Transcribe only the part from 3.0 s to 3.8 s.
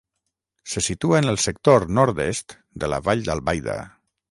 Vall d'Albaida.